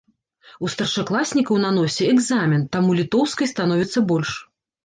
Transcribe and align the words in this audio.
У 0.67 0.69
старшакласнікаў 0.73 1.59
на 1.65 1.71
носе 1.77 2.03
экзамен, 2.13 2.67
таму 2.77 2.99
літоўскай 3.01 3.51
становіцца 3.53 3.99
больш. 4.15 4.35